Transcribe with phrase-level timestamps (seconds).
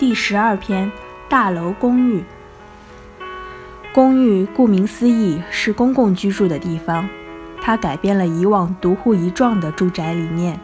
[0.00, 0.90] 第十二篇：
[1.28, 2.24] 大楼公寓。
[3.92, 7.06] 公寓顾名思义是公共居住的地方，
[7.60, 10.58] 它改变了以往独户一幢的住宅理念。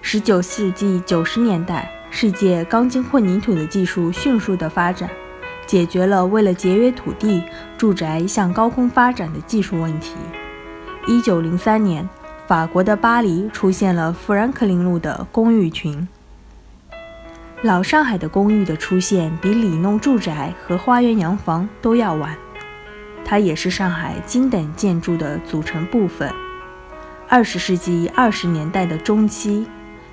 [0.00, 5.10] 十九世纪九十年代，世界钢筋混凝土的技术迅速的发展，
[5.66, 7.42] 解决了为了节约土地，
[7.76, 10.14] 住宅向高空发展的技术问题。
[11.06, 12.08] 一九零三年，
[12.46, 16.08] 法国的巴黎出现了富兰克林路的公寓群。
[17.64, 22.36] 老上海的公寓的出现比里弄住宅和花园洋房都要晚，
[23.24, 26.30] 它也是上海精等建筑的组成部分。
[27.26, 29.66] 二十世纪二十年代的中期，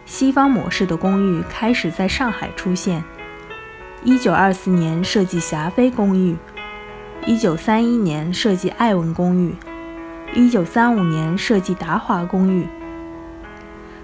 [0.05, 3.03] 西方模式的公寓开始在上海出现。
[4.01, 6.37] 一九二四年设计霞飞公寓，
[7.25, 9.53] 一九三一年设计爱文公寓，
[10.33, 12.65] 一九三五年设计达华公寓。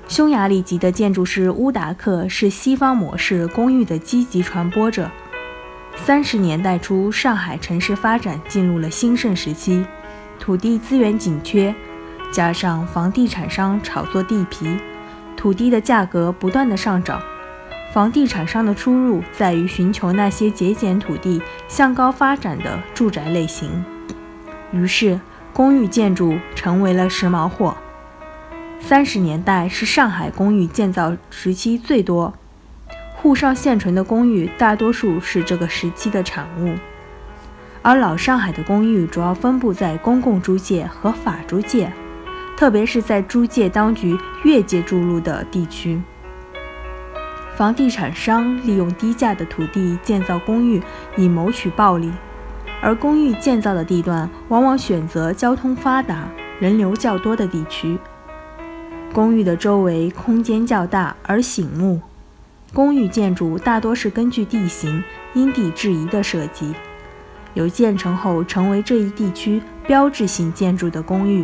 [0.07, 5.09] 匈牙利籍的建筑师乌达克是西方模式公寓的积极传播者。
[5.97, 9.86] 三十年代初，上海城市发展进入了兴盛时期，
[10.39, 11.75] 土地资源紧缺，
[12.31, 14.77] 加上房地产商炒作地皮，
[15.36, 17.21] 土地的价格不断的上涨。
[17.94, 23.83] 房地产商的出路在于寻求那些节俭土地、向高发展的住宅类型，
[24.71, 25.19] 于是
[25.52, 27.75] 公寓建筑成为了时髦货。
[28.80, 32.33] 三十年代是上海公寓建造时期最多，
[33.16, 36.73] 沪上现存的公寓大多数是这个时期的产物，
[37.81, 41.92] 而老上海的公寓主要分布在公共租界和法租界，
[42.55, 46.02] 特别是在租界当局越界注入的地区。
[47.58, 50.81] 房地产商利用低价的土地建造公寓
[51.17, 52.09] 以谋取暴利，
[52.81, 57.98] 而公寓建造的地段往往选择交通发达、人流较多的地区。
[59.18, 62.00] 公寓的周围空间较大而醒目，
[62.72, 66.72] 公寓建筑大多是根据地形因地制宜的设计，
[67.56, 71.44] 有建成后成为这一地区标志性建筑的公寓，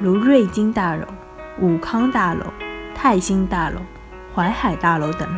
[0.00, 1.06] 如瑞金大楼、
[1.60, 2.40] 武康大楼、
[2.96, 3.76] 泰兴大楼、
[4.34, 5.28] 淮海大楼等。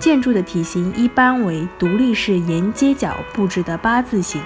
[0.00, 4.42] 建筑的体型一般为独立式沿街角布置的八字形，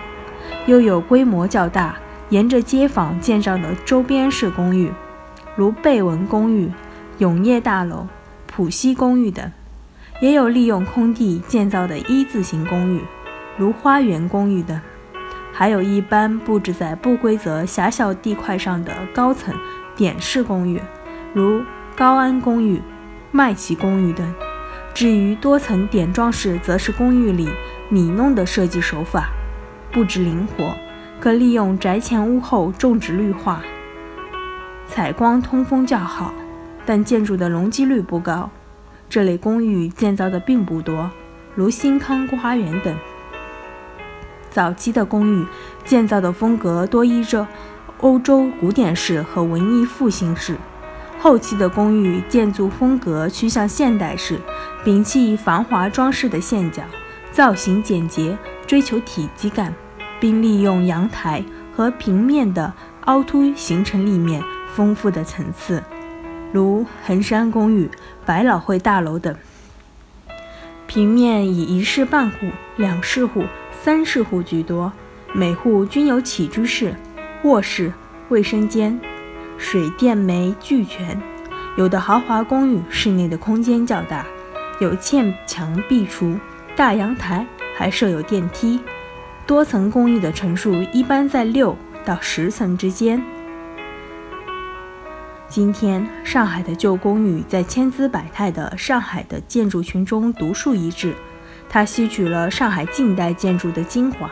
[0.66, 1.96] 又有规模较大、
[2.28, 4.92] 沿着街坊建造的周边式公寓。
[5.58, 6.70] 如贝文公寓、
[7.18, 8.06] 永业大楼、
[8.46, 9.50] 浦西公寓等，
[10.20, 13.02] 也有利用空地建造的一字形公寓，
[13.56, 14.80] 如花园公寓等，
[15.52, 19.52] 还有一般布置在不规则狭小地块上的高层
[19.96, 20.80] 点式公寓，
[21.34, 21.60] 如
[21.96, 22.80] 高安公寓、
[23.32, 24.32] 麦琪公寓等。
[24.94, 27.48] 至于多层点状式，则是公寓里
[27.88, 29.30] 米弄的设计手法，
[29.90, 30.72] 布置灵活，
[31.18, 33.60] 可利用宅前屋后种植绿化。
[34.88, 36.32] 采光通风较好，
[36.84, 38.50] 但建筑的容积率不高。
[39.08, 41.10] 这类公寓建造的并不多，
[41.54, 42.94] 如新康花园等。
[44.50, 45.46] 早期的公寓
[45.84, 47.46] 建造的风格多依着
[48.00, 50.56] 欧洲古典式和文艺复兴式，
[51.18, 54.38] 后期的公寓建筑风格趋向现代式，
[54.84, 56.82] 摒弃繁华装饰的线角，
[57.30, 59.72] 造型简洁，追求体积感，
[60.18, 61.44] 并利用阳台
[61.74, 62.72] 和平面的
[63.04, 64.42] 凹凸形成立面。
[64.78, 65.82] 丰富的层次，
[66.52, 67.90] 如衡山公寓、
[68.24, 69.34] 百老汇大楼等。
[70.86, 72.46] 平面以一室半户、
[72.76, 73.42] 两室户、
[73.82, 74.92] 三室户居多，
[75.32, 76.94] 每户均有起居室、
[77.42, 77.92] 卧室、
[78.28, 79.00] 卫生间，
[79.58, 81.20] 水电煤俱全。
[81.76, 84.24] 有的豪华公寓室内的空间较大，
[84.80, 86.38] 有嵌墙壁橱、
[86.76, 87.44] 大阳台，
[87.76, 88.80] 还设有电梯。
[89.44, 93.20] 多层公寓的层数一般在六到十层之间。
[95.48, 101.14] 今天，上海的旧公寓在千姿百态的上海的建筑群中独树一帜，
[101.70, 104.30] 它吸取了上海近代建筑的精华，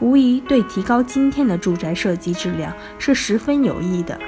[0.00, 4.18] 无疑对提高今天的住宅设计质量是十分有益的。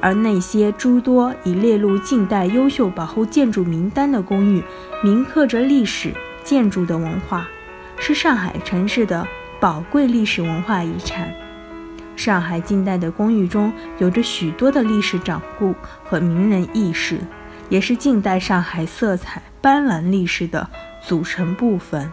[0.00, 4.60] 而那些诸多已列入近代优秀保护建筑名单的公寓，
[5.04, 6.12] 铭刻着历史
[6.42, 7.48] 建筑的文化，
[7.96, 9.24] 是上海城市的
[9.60, 11.32] 宝贵历史文化遗产。
[12.18, 15.72] 上海近代的公寓中有着许多的历史掌故
[16.02, 17.20] 和名人轶事，
[17.68, 20.68] 也是近代上海色彩斑斓历史的
[21.00, 22.10] 组成部分。